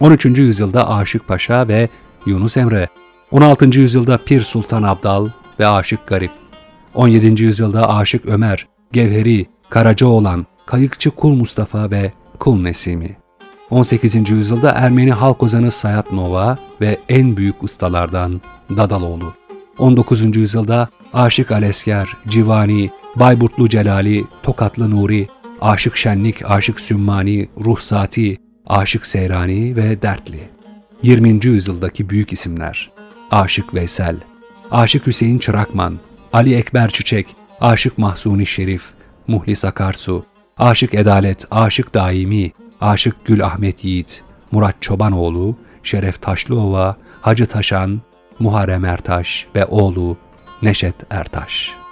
13. 0.00 0.24
yüzyılda 0.24 0.90
Aşık 0.90 1.28
Paşa 1.28 1.68
ve 1.68 1.88
Yunus 2.26 2.56
Emre, 2.56 2.88
16. 3.30 3.80
yüzyılda 3.80 4.18
Pir 4.18 4.42
Sultan 4.42 4.82
Abdal 4.82 5.28
ve 5.60 5.66
Aşık 5.66 6.06
Garip, 6.06 6.30
17. 6.94 7.42
yüzyılda 7.42 7.90
Aşık 7.90 8.26
Ömer, 8.26 8.66
Gevheri, 8.92 9.46
Karacaoğlan, 9.70 10.46
Kayıkçı 10.66 11.10
Kul 11.10 11.34
Mustafa 11.34 11.90
ve 11.90 12.12
Kul 12.38 12.62
Nesimi, 12.62 13.16
18. 13.70 14.30
yüzyılda 14.30 14.70
Ermeni 14.70 15.12
halk 15.12 15.42
ozanı 15.42 15.70
Sayat 15.70 16.12
Nova 16.12 16.58
ve 16.80 16.98
en 17.08 17.36
büyük 17.36 17.62
ustalardan 17.62 18.40
Dadaloğlu, 18.76 19.34
19. 19.78 20.36
yüzyılda 20.36 20.88
Aşık 21.12 21.50
Alesker, 21.50 22.08
Civani, 22.28 22.90
Bayburtlu 23.16 23.68
Celali, 23.68 24.24
Tokatlı 24.42 24.90
Nuri, 24.90 25.28
Aşık 25.60 25.96
Şenlik, 25.96 26.50
Aşık 26.50 26.80
Sümmani, 26.80 27.48
Ruhsati, 27.64 28.38
Aşık 28.66 29.06
Seyrani 29.06 29.76
ve 29.76 30.02
Dertli. 30.02 30.48
20. 31.02 31.46
yüzyıldaki 31.46 32.10
büyük 32.10 32.32
isimler 32.32 32.90
Aşık 33.30 33.74
Veysel, 33.74 34.16
Aşık 34.70 35.06
Hüseyin 35.06 35.38
Çırakman, 35.38 35.98
Ali 36.32 36.54
Ekber 36.54 36.90
Çiçek, 36.90 37.26
Aşık 37.60 37.98
Mahsuni 37.98 38.46
Şerif, 38.46 38.84
Muhlis 39.26 39.64
Akarsu, 39.64 40.26
Aşık 40.58 40.94
Edalet, 40.94 41.46
Aşık 41.50 41.94
Daimi, 41.94 42.52
Aşık 42.80 43.24
Gül 43.24 43.44
Ahmet 43.44 43.84
Yiğit, 43.84 44.22
Murat 44.52 44.82
Çobanoğlu, 44.82 45.56
Şeref 45.82 46.22
Taşlıova, 46.22 46.96
Hacı 47.20 47.46
Taşan, 47.46 48.00
Muharrem 48.38 48.84
Ertaş 48.84 49.46
ve 49.56 49.66
oğlu 49.66 50.16
Neşet 50.62 50.94
Ertaş. 51.10 51.83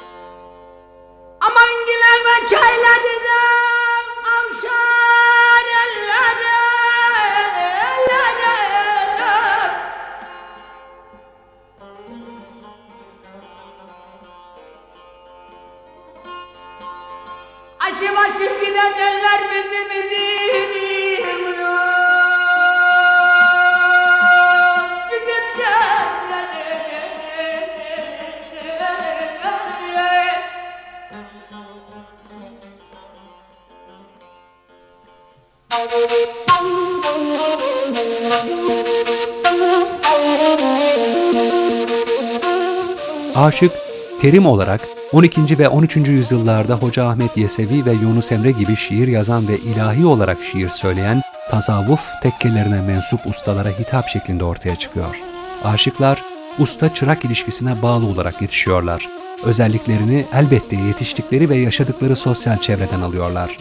Terim 44.23 44.47
olarak 44.47 44.81
12. 45.13 45.59
ve 45.59 45.69
13. 45.69 45.97
yüzyıllarda 45.97 46.75
Hoca 46.75 47.05
Ahmet 47.07 47.37
Yesevi 47.37 47.85
ve 47.85 47.93
Yunus 47.93 48.33
Emre 48.33 48.51
gibi 48.51 48.77
şiir 48.77 49.09
yazan 49.09 49.49
ve 49.49 49.59
ilahi 49.59 50.07
olarak 50.07 50.39
şiir 50.53 50.71
söyleyen 50.71 51.23
tasavvuf 51.51 52.01
tekkelerine 52.23 52.81
mensup 52.81 53.27
ustalara 53.27 53.69
hitap 53.69 54.09
şeklinde 54.09 54.45
ortaya 54.45 54.77
çıkıyor. 54.77 55.21
Aşıklar, 55.65 56.23
usta-çırak 56.59 57.25
ilişkisine 57.25 57.83
bağlı 57.83 58.07
olarak 58.07 58.43
yetişiyorlar. 58.43 59.09
Özelliklerini 59.45 60.25
elbette 60.35 60.77
yetiştikleri 60.77 61.49
ve 61.51 61.57
yaşadıkları 61.57 62.17
sosyal 62.17 62.57
çevreden 62.57 63.01
alıyorlar. 63.01 63.57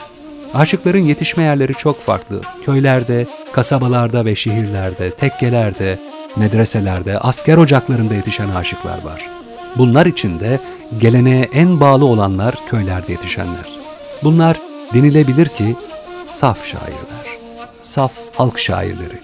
Aşıkların 0.54 1.04
yetişme 1.04 1.44
yerleri 1.44 1.74
çok 1.74 2.06
farklı. 2.06 2.42
Köylerde, 2.66 3.28
kasabalarda 3.54 4.26
ve 4.26 4.36
şehirlerde, 4.36 5.12
tekkelerde, 5.12 6.00
medreselerde, 6.36 7.20
asker 7.20 7.58
ocaklarında 7.58 8.14
yetişen 8.14 8.50
aşıklar 8.50 9.04
var. 9.04 9.41
Bunlar 9.78 10.06
içinde 10.06 10.60
geleneğe 11.00 11.50
en 11.54 11.80
bağlı 11.80 12.06
olanlar 12.06 12.56
köylerde 12.70 13.12
yetişenler. 13.12 13.80
Bunlar 14.24 14.58
denilebilir 14.94 15.48
ki 15.48 15.76
saf 16.32 16.66
şairler, 16.66 17.40
saf 17.82 18.14
halk 18.34 18.60
şairleri, 18.60 19.20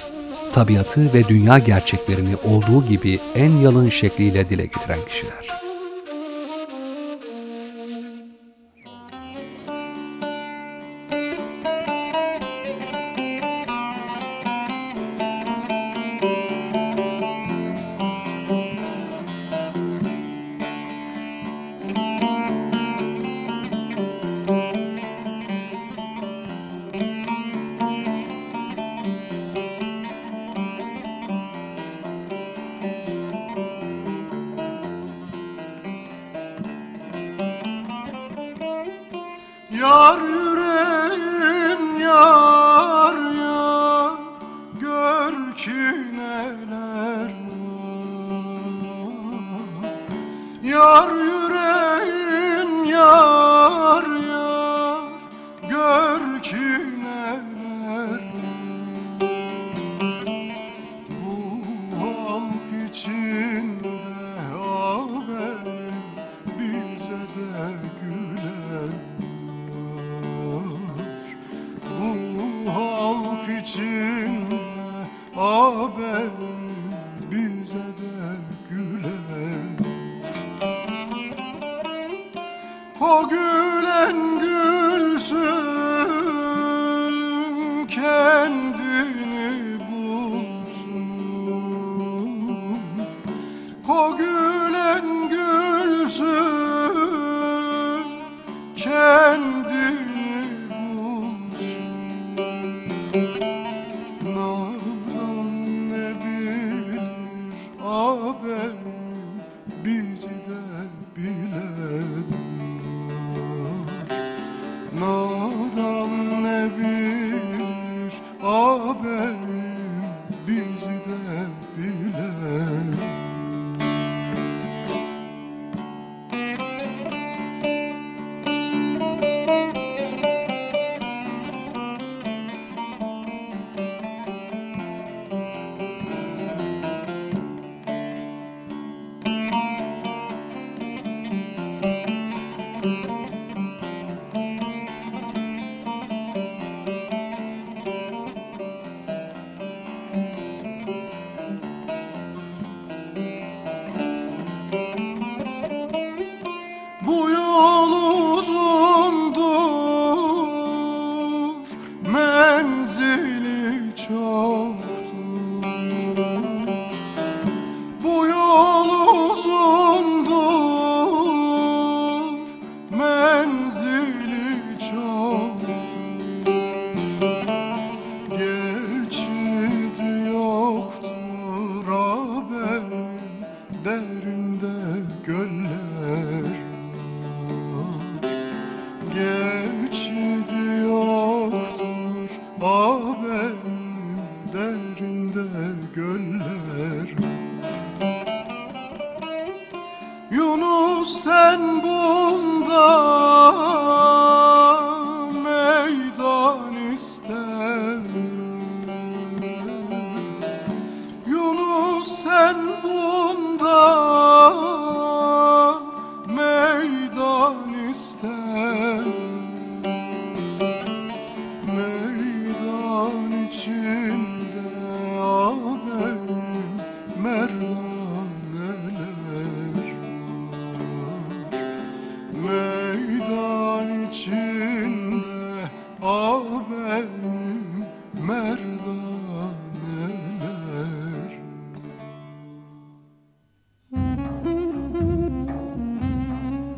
tabiatı 0.53 1.13
ve 1.13 1.27
dünya 1.27 1.59
gerçeklerini 1.59 2.35
olduğu 2.35 2.87
gibi 2.89 3.19
en 3.35 3.51
yalın 3.51 3.89
şekliyle 3.89 4.49
dile 4.49 4.63
getiren 4.63 4.99
kişiler. 5.09 5.56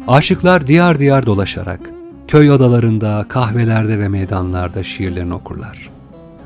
Aşıklar 0.10 0.68
diyar 0.68 1.00
diyar 1.00 1.26
dolaşarak, 1.26 1.80
köy 2.28 2.52
odalarında, 2.52 3.26
kahvelerde 3.30 4.00
ve 4.00 4.08
meydanlarda 4.08 4.84
şiirlerini 4.84 5.34
okurlar. 5.34 5.90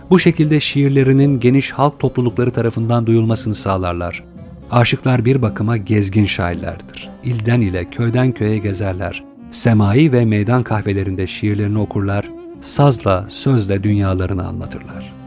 Bu 0.10 0.20
şekilde 0.20 0.60
şiirlerinin 0.60 1.40
geniş 1.40 1.72
halk 1.72 2.00
toplulukları 2.00 2.52
tarafından 2.52 3.06
duyulmasını 3.06 3.56
sağlarlar. 3.56 4.24
Aşıklar 4.72 5.26
bir 5.26 5.42
bakıma 5.42 5.78
gezgin 5.78 6.26
şairlerdir. 6.26 7.10
İlden 7.24 7.62
ile 7.62 7.90
köyden 7.90 8.32
köye 8.32 8.58
gezerler. 8.58 9.24
Semai 9.52 10.12
ve 10.12 10.26
meydan 10.26 10.64
kahvelerinde 10.64 11.28
şiirlerini 11.28 11.80
okurlar, 11.80 12.30
sazla, 12.62 13.26
sözle 13.30 13.84
dünyalarını 13.84 14.48
anlatırlar. 14.48 15.23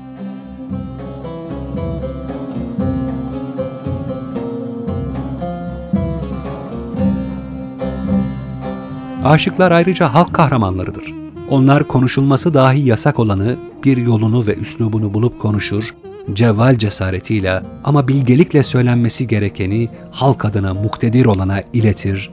Aşıklar 9.26 9.72
ayrıca 9.72 10.14
halk 10.14 10.34
kahramanlarıdır. 10.34 11.14
Onlar 11.50 11.84
konuşulması 11.84 12.54
dahi 12.54 12.80
yasak 12.80 13.18
olanı 13.18 13.56
bir 13.84 13.96
yolunu 13.96 14.46
ve 14.46 14.54
üslubunu 14.54 15.14
bulup 15.14 15.40
konuşur, 15.40 15.94
cevval 16.32 16.78
cesaretiyle 16.78 17.62
ama 17.84 18.08
bilgelikle 18.08 18.62
söylenmesi 18.62 19.26
gerekeni 19.26 19.88
halk 20.10 20.44
adına 20.44 20.74
muktedir 20.74 21.24
olana 21.24 21.60
iletir, 21.72 22.30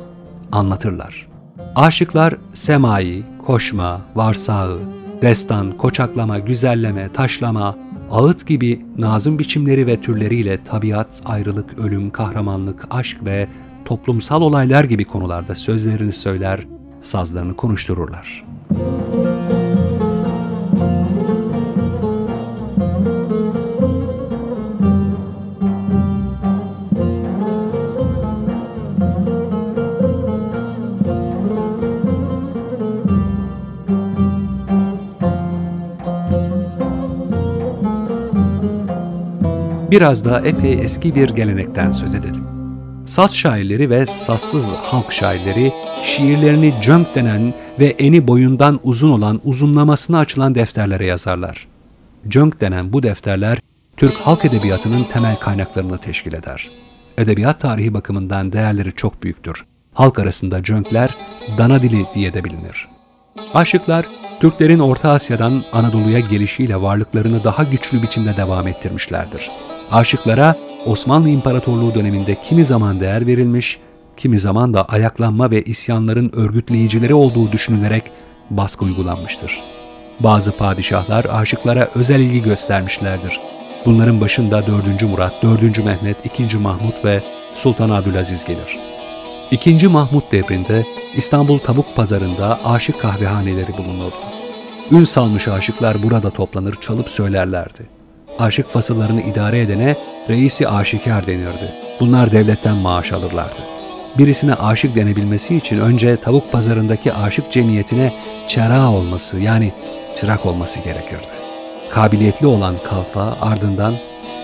anlatırlar. 0.52 1.28
Aşıklar 1.76 2.36
semai, 2.54 3.24
koşma, 3.46 4.02
varsağı, 4.16 4.80
destan, 5.22 5.78
koçaklama, 5.78 6.40
güzelleme, 6.40 7.10
taşlama, 7.14 7.76
ağıt 8.12 8.48
gibi 8.48 8.86
nazım 8.98 9.40
biçimleri 9.40 9.88
ve 9.88 10.02
türleriyle 10.02 10.64
tabiat, 10.64 11.22
ayrılık, 11.26 11.80
ölüm, 11.80 12.10
kahramanlık, 12.10 12.88
aşk 12.90 13.26
ve 13.26 13.48
toplumsal 13.86 14.42
olaylar 14.42 14.84
gibi 14.84 15.06
konularda 15.06 15.56
sözlerini 15.56 16.12
söyler, 16.12 16.60
sazlarını 17.04 17.56
konuştururlar. 17.56 18.44
Biraz 39.94 40.26
da 40.26 40.42
epey 40.42 40.74
eski 40.74 41.16
bir 41.16 41.30
gelenekten 41.30 41.92
söz 41.92 42.16
edelim. 42.16 42.44
Saz 43.06 43.36
şairleri 43.36 43.90
ve 43.90 44.06
sazsız 44.06 44.72
halk 44.72 45.12
şairleri 45.12 45.74
şiirlerini 46.04 46.74
cönk 46.82 47.16
denen 47.16 47.54
ve 47.80 47.86
eni 47.86 48.28
boyundan 48.28 48.80
uzun 48.84 49.12
olan 49.12 49.42
uzunlamasına 49.44 50.20
açılan 50.20 50.56
defterlere 50.56 51.06
yazarlar. 51.06 51.68
Cönk 52.28 52.62
denen 52.62 52.94
bu 52.94 53.04
defterler 53.04 53.60
Türk 53.98 54.14
halk 54.14 54.46
edebiyatının 54.46 55.04
temel 55.04 55.36
kaynaklarını 55.36 55.98
teşkil 55.98 56.34
eder. 56.34 56.70
Edebiyat 57.18 57.60
tarihi 57.60 57.94
bakımından 57.94 58.54
değerleri 58.54 58.92
çok 58.92 59.24
büyüktür. 59.24 59.66
Halk 59.94 60.20
arasında 60.20 60.64
cönkler 60.64 61.10
dana 61.58 61.82
dili 61.82 62.06
diye 62.14 62.34
de 62.34 62.44
bilinir. 62.44 62.88
Aşıklar, 63.54 64.06
Türklerin 64.40 64.80
Orta 64.80 65.12
Asya'dan 65.12 65.64
Anadolu'ya 65.74 66.20
gelişiyle 66.20 66.82
varlıklarını 66.82 67.44
daha 67.44 67.64
güçlü 67.64 68.02
biçimde 68.02 68.38
devam 68.38 68.68
ettirmişlerdir. 68.68 69.52
Aşıklara 69.92 70.56
Osmanlı 70.86 71.30
İmparatorluğu 71.30 71.94
döneminde 71.94 72.38
kimi 72.44 72.66
zaman 72.66 73.00
değer 73.00 73.28
verilmiş, 73.28 73.80
kimi 74.18 74.40
zaman 74.40 74.74
da 74.74 74.86
ayaklanma 74.86 75.52
ve 75.52 75.64
isyanların 75.64 76.32
örgütleyicileri 76.36 77.14
olduğu 77.14 77.52
düşünülerek 77.52 78.04
baskı 78.50 78.86
uygulanmıştır. 78.86 79.62
Bazı 80.20 80.52
padişahlar 80.52 81.26
aşıklara 81.32 81.90
özel 81.96 82.20
ilgi 82.20 82.42
göstermişlerdir. 82.44 83.40
Bunların 83.86 84.22
başında 84.22 84.68
4. 84.68 85.02
Murat, 85.02 85.44
4. 85.44 85.86
Mehmet, 85.86 86.18
2. 86.26 86.58
Mahmut 86.58 87.06
ve 87.06 87.22
Sultan 87.56 87.90
Abdülaziz 87.90 88.46
gelir. 88.46 88.78
2. 89.52 89.88
Mahmut 89.88 90.32
devrinde 90.32 90.84
İstanbul 91.16 91.60
Tavuk 91.60 91.96
Pazarı'nda 91.96 92.60
aşık 92.66 93.02
kahvehaneleri 93.02 93.78
bulunurdu. 93.78 94.16
Ün 94.92 95.04
salmış 95.04 95.48
aşıklar 95.48 96.04
burada 96.04 96.30
toplanır 96.30 96.76
çalıp 96.82 97.10
söylerlerdi. 97.10 97.90
Aşık 98.40 98.70
fasıllarını 98.70 99.22
idare 99.22 99.62
edene 99.62 99.96
reisi 100.30 100.68
aşikar 100.68 101.28
denirdi. 101.28 101.74
Bunlar 102.00 102.32
devletten 102.32 102.76
maaş 102.76 103.12
alırlardı. 103.12 103.73
Birisine 104.18 104.54
aşık 104.54 104.96
denebilmesi 104.96 105.56
için 105.56 105.80
önce 105.80 106.18
tavuk 106.18 106.52
pazarındaki 106.52 107.14
aşık 107.14 107.52
cemiyetine 107.52 108.14
çera 108.48 108.92
olması 108.92 109.40
yani 109.40 109.72
çırak 110.16 110.46
olması 110.46 110.80
gerekirdi. 110.80 111.34
Kabiliyetli 111.90 112.48
olan 112.48 112.76
kalfa 112.90 113.38
ardından 113.42 113.94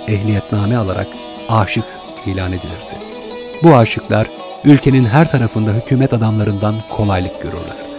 ehliyetname 0.07 0.77
alarak 0.77 1.07
aşık 1.49 1.83
ilan 2.25 2.51
edilirdi. 2.51 2.95
Bu 3.63 3.75
aşıklar 3.75 4.27
ülkenin 4.63 5.05
her 5.05 5.31
tarafında 5.31 5.71
hükümet 5.71 6.13
adamlarından 6.13 6.75
kolaylık 6.89 7.41
görürlerdi. 7.41 7.89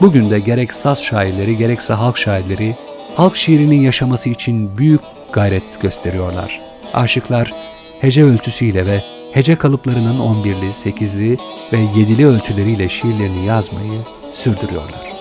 Bugün 0.00 0.30
de 0.30 0.40
gerek 0.40 0.74
saz 0.74 1.02
şairleri 1.02 1.56
gerekse 1.56 1.94
halk 1.94 2.18
şairleri 2.18 2.76
halk 3.16 3.36
şiirinin 3.36 3.80
yaşaması 3.80 4.28
için 4.28 4.78
büyük 4.78 5.00
gayret 5.32 5.80
gösteriyorlar. 5.82 6.60
Aşıklar 6.94 7.52
hece 8.00 8.24
ölçüsüyle 8.24 8.86
ve 8.86 9.02
hece 9.38 9.56
kalıplarının 9.56 10.18
11'li, 10.18 10.70
8'li 10.70 11.38
ve 11.72 11.76
7'li 11.76 12.26
ölçüleriyle 12.26 12.88
şiirlerini 12.88 13.46
yazmayı 13.46 14.00
sürdürüyorlar. 14.34 15.12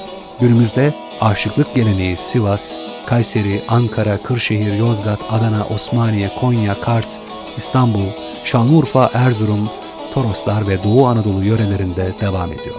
Günümüzde 0.41 0.93
aşıklık 1.21 1.75
geleneği 1.75 2.17
Sivas, 2.17 2.75
Kayseri, 3.06 3.62
Ankara, 3.67 4.17
Kırşehir, 4.17 4.73
Yozgat, 4.80 5.19
Adana, 5.30 5.67
Osmaniye, 5.75 6.30
Konya, 6.39 6.73
Kars, 6.82 7.17
İstanbul, 7.58 8.08
Şanlıurfa, 8.43 9.10
Erzurum, 9.13 9.69
Toroslar 10.13 10.67
ve 10.67 10.84
Doğu 10.84 11.06
Anadolu 11.06 11.43
yörelerinde 11.43 12.12
devam 12.21 12.51
ediyor. 12.51 12.75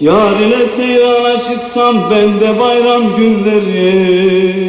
Yar 0.00 0.40
ile 0.40 0.66
seyrana 0.66 1.42
çıksam 1.42 2.10
ben 2.10 2.40
de 2.40 2.60
bayram 2.60 3.16
günleri 3.16 4.62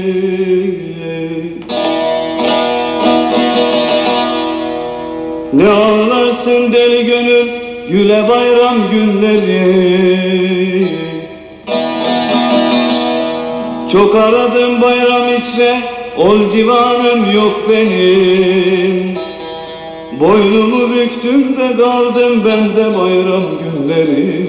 Ne 5.54 5.70
ağlarsın 5.70 6.74
deli 6.74 7.06
gönül 7.06 7.48
güle 7.90 8.30
bayram 8.30 8.78
günleri. 8.92 10.88
Çok 13.92 14.16
aradım 14.16 14.82
bayram 14.82 15.28
içre 15.28 15.78
ol 16.18 16.50
civanım 16.50 17.32
yok 17.36 17.70
benim. 17.70 19.14
Boynumu 20.20 20.90
büktüm 20.90 21.58
de 21.58 21.78
kaldım 21.78 22.44
ben 22.46 22.76
de 22.76 22.98
bayram 22.98 23.44
günleri 23.64 24.44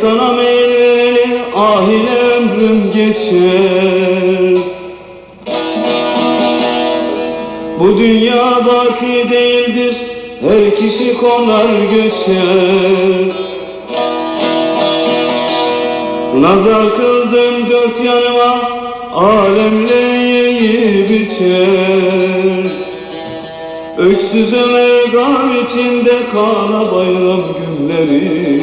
sana 0.00 0.32
meyil 0.32 0.70
vereli 0.70 1.38
ahile 1.56 2.18
ömrüm 2.36 2.90
geçer. 2.94 4.62
Bu 7.80 7.98
dünya 7.98 8.60
baki 8.66 9.30
değildir 9.30 9.96
her 10.40 10.76
kişi 10.76 11.16
konar 11.16 11.82
göçer. 11.90 13.32
Nazar 16.40 16.96
kıldım 16.96 17.70
dört 17.70 18.04
yanıma 18.04 18.70
alemler 19.14 20.18
yiyip 20.18 21.10
içer 21.10 22.85
Öksüz 23.98 24.52
Ömer 24.52 25.04
gam 25.12 25.52
içinde 25.64 26.30
kala 26.32 26.94
bayram 26.94 27.42
günleri 27.58 28.56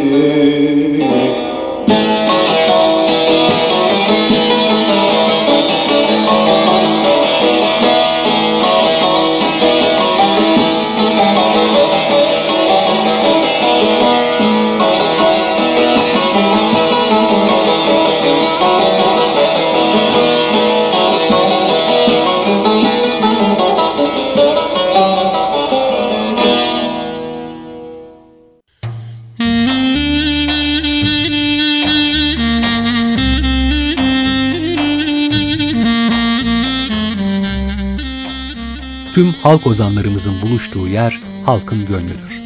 Tüm 39.14 39.32
halk 39.32 39.68
ozanlarımızın 39.68 40.42
buluştuğu 40.42 40.88
yer 40.88 41.20
halkın 41.46 41.86
gönlüdür. 41.86 42.42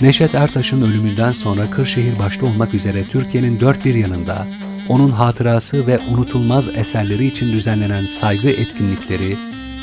Neşet 0.00 0.34
Ertaş'ın 0.34 0.82
ölümünden 0.82 1.32
sonra 1.32 1.70
Kırşehir 1.70 2.18
başta 2.18 2.46
olmak 2.46 2.74
üzere 2.74 3.04
Türkiye'nin 3.04 3.60
dört 3.60 3.84
bir 3.84 3.94
yanında 3.94 4.46
onun 4.88 5.10
hatırası 5.10 5.86
ve 5.86 5.98
unutulmaz 5.98 6.68
eserleri 6.68 7.26
için 7.26 7.52
düzenlenen 7.52 8.06
saygı 8.06 8.48
etkinlikleri 8.48 9.36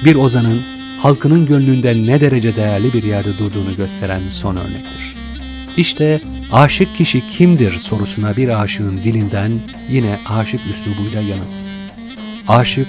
bir 0.06 0.16
ozanın 0.16 0.62
halkının 1.00 1.46
gönlünde 1.46 2.06
ne 2.06 2.22
derece 2.22 2.56
değerli 2.56 2.94
bir 2.94 3.04
yerde 3.04 3.38
durduğunu 3.38 3.76
gösteren 3.76 4.22
son 4.30 4.56
örnektir. 4.56 5.16
İşte 5.78 6.22
aşık 6.52 6.98
kişi 6.98 7.28
kimdir 7.30 7.80
sorusuna 7.80 8.38
bir 8.38 8.62
aşığın 8.62 8.98
dilinden 8.98 9.52
yine 9.90 10.18
aşık 10.30 10.62
üslubuyla 10.72 11.22
yanıt. 11.22 11.64
Aşık, 12.48 12.88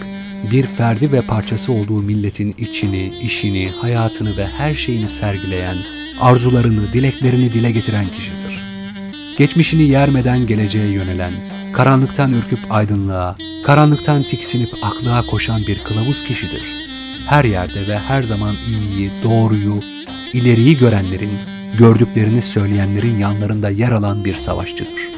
bir 0.50 0.66
ferdi 0.66 1.12
ve 1.12 1.20
parçası 1.20 1.72
olduğu 1.72 2.02
milletin 2.02 2.54
içini, 2.58 3.12
işini, 3.22 3.70
hayatını 3.80 4.36
ve 4.36 4.46
her 4.46 4.74
şeyini 4.74 5.08
sergileyen, 5.08 5.76
arzularını, 6.20 6.92
dileklerini 6.92 7.52
dile 7.52 7.70
getiren 7.70 8.06
kişidir. 8.08 8.58
Geçmişini 9.38 9.82
yermeden 9.82 10.46
geleceğe 10.46 10.90
yönelen, 10.90 11.32
karanlıktan 11.72 12.32
ürküp 12.32 12.58
aydınlığa, 12.70 13.36
karanlıktan 13.64 14.22
tiksinip 14.22 14.68
aklığa 14.82 15.22
koşan 15.22 15.60
bir 15.68 15.78
kılavuz 15.78 16.24
kişidir. 16.24 16.62
Her 17.26 17.44
yerde 17.44 17.88
ve 17.88 17.98
her 17.98 18.22
zaman 18.22 18.54
iyiyi, 18.68 19.10
doğruyu, 19.24 19.80
ileriyi 20.32 20.78
görenlerin, 20.78 21.38
gördüklerini 21.78 22.42
söyleyenlerin 22.42 23.18
yanlarında 23.18 23.70
yer 23.70 23.92
alan 23.92 24.24
bir 24.24 24.36
savaşçıdır. 24.36 25.08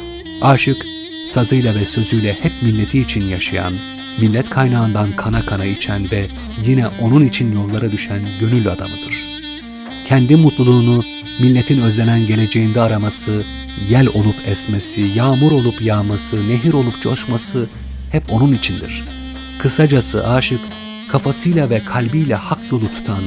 Aşık, 0.43 0.87
sazıyla 1.29 1.75
ve 1.75 1.87
sözüyle 1.87 2.33
hep 2.43 2.53
milleti 2.63 3.01
için 3.01 3.29
yaşayan, 3.29 3.73
millet 4.21 4.51
kaynağından 4.51 5.13
kana 5.17 5.43
kana 5.43 5.65
içen 5.65 6.11
ve 6.11 6.27
yine 6.67 6.87
onun 7.03 7.27
için 7.27 7.55
yollara 7.55 7.93
düşen 7.93 8.21
gönül 8.41 8.69
adamıdır. 8.69 9.15
Kendi 10.09 10.37
mutluluğunu 10.37 11.03
milletin 11.41 11.81
özlenen 11.81 12.27
geleceğinde 12.27 12.81
araması, 12.81 13.43
yel 13.89 14.07
olup 14.07 14.37
esmesi, 14.47 15.01
yağmur 15.01 15.53
olup 15.53 15.83
yağması, 15.83 16.49
nehir 16.49 16.73
olup 16.73 17.03
coşması 17.03 17.69
hep 18.13 18.33
onun 18.33 18.53
içindir. 18.53 19.05
Kısacası 19.59 20.29
aşık, 20.29 20.61
kafasıyla 21.09 21.71
ve 21.71 21.85
kalbiyle 21.85 22.35
hak 22.35 22.59
yolu 22.73 22.93
tutan, 22.93 23.23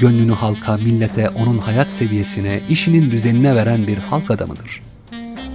gönlünü 0.00 0.32
halka, 0.32 0.76
millete, 0.76 1.28
onun 1.28 1.58
hayat 1.58 1.90
seviyesine, 1.90 2.60
işinin 2.70 3.10
düzenine 3.10 3.56
veren 3.56 3.86
bir 3.86 3.96
halk 3.96 4.30
adamıdır. 4.30 4.82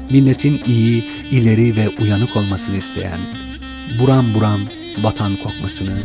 Milletin 0.10 0.62
iyi, 0.68 1.04
ileri 1.32 1.76
ve 1.76 1.90
uyanık 2.02 2.38
olmasını 2.38 2.78
isteyen, 2.78 3.20
buram 4.00 4.34
buram 4.34 4.62
vatan 5.02 5.36
kokmasını, 5.36 5.98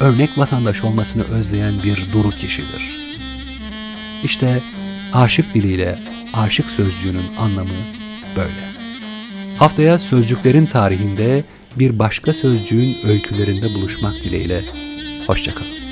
örnek 0.00 0.38
vatandaş 0.38 0.84
olmasını 0.84 1.24
özleyen 1.24 1.74
bir 1.84 2.12
duru 2.12 2.30
kişidir. 2.30 2.96
İşte 4.24 4.62
aşık 5.12 5.54
diliyle 5.54 5.98
aşık 6.34 6.70
sözcüğünün 6.70 7.36
anlamı 7.38 7.70
böyle. 8.36 8.76
Haftaya 9.58 9.98
sözcüklerin 9.98 10.66
tarihinde 10.66 11.44
bir 11.76 11.98
başka 11.98 12.34
sözcüğün 12.34 12.96
öykülerinde 13.04 13.74
buluşmak 13.74 14.14
dileğiyle. 14.14 14.60
Hoşçakalın. 15.26 15.85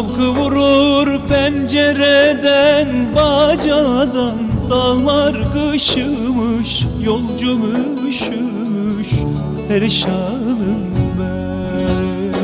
Şavkı 0.00 0.28
vurur 0.28 1.28
pencereden 1.28 2.88
bacadan 3.16 4.38
Dağlar 4.70 5.36
kışımış 5.52 6.84
yolcum 7.04 7.62
üşümüş 8.08 9.08
Perişanım 9.68 10.86
ben. 11.20 12.34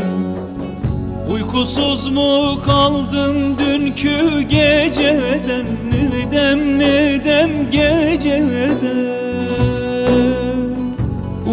Uykusuz 1.34 2.08
mu 2.08 2.58
kaldın 2.64 3.58
dünkü 3.58 4.40
geceden 4.42 5.66
Nedem 5.92 6.78
nedem 6.78 7.70
gecede 7.70 9.16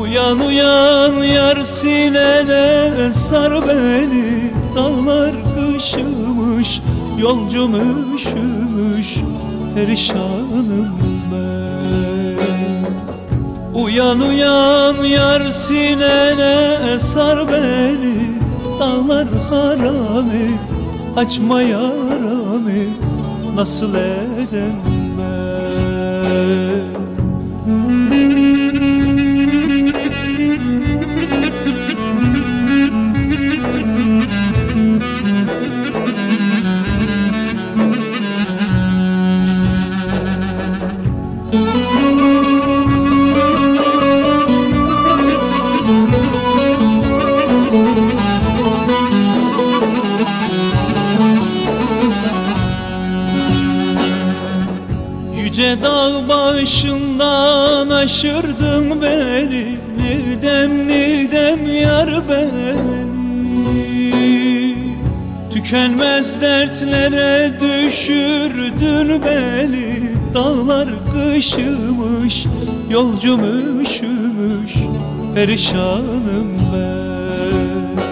Uyan 0.01 0.39
uyan 0.39 1.23
yar 1.23 1.61
sinene 1.61 3.13
sar 3.13 3.67
beni 3.67 4.51
Dağlar 4.75 5.42
kışımış 5.83 6.81
yolcum 7.17 7.73
üşümüş 8.15 9.17
Perişanım 9.75 10.99
ben 11.31 12.83
Uyan 13.79 14.19
uyan 14.19 15.03
yar 15.03 15.49
sinene 15.49 16.99
sar 16.99 17.47
beni 17.47 18.31
Dağlar 18.79 19.27
harami 19.49 20.51
açma 21.17 21.61
yaramı 21.61 22.71
Nasıl 23.55 23.95
edem 23.95 24.81
ben 25.17 26.62
başından 57.23 57.89
aşırdın 57.89 59.01
beni 59.01 59.77
Nidem 59.97 60.87
nidem 60.87 61.73
yar 61.81 62.09
beni? 62.29 63.03
Tükenmez 65.53 66.41
dertlere 66.41 67.51
düşürdün 67.59 69.21
beni 69.25 70.13
Dağlar 70.33 70.89
kışımış, 71.11 72.45
yolcum 72.89 73.41
üşümüş 73.81 74.73
Perişanım 75.35 76.51
ben. 76.73 78.03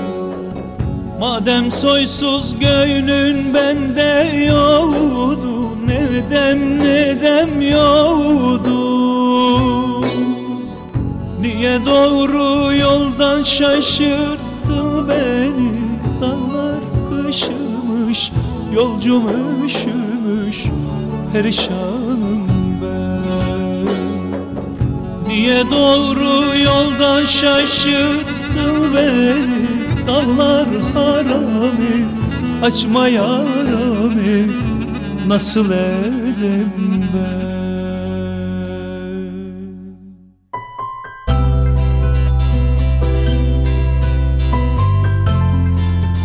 Madem 1.20 1.72
soysuz 1.72 2.60
göğünün 2.60 3.54
bende 3.54 4.38
yoktu 4.46 5.78
Nedem 5.88 6.80
nedem 6.80 7.62
yoktu 7.62 9.01
Niye 11.42 11.86
doğru 11.86 12.76
yoldan 12.76 13.44
şaşırttın 13.44 15.10
beni? 15.10 15.72
Dağlar 16.22 16.80
kışımış 17.10 18.32
Yolcum 18.74 19.24
üşümüş 19.66 20.64
Perişanım 21.34 22.48
ben. 22.82 23.88
Niye 25.28 25.70
doğru 25.72 26.58
yoldan 26.64 27.26
şaşırttın 27.26 28.96
beni? 28.96 29.68
Dağlar 30.08 30.68
harami 30.94 32.06
Açma 32.64 33.08
yaramı 33.08 34.48
Nasıl 35.28 35.72
edem 35.72 36.74
ben 37.14 37.61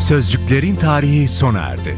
Sözcüklerin 0.07 0.76
tarihi 0.76 1.28
sona 1.28 1.59
erdi. 1.59 1.96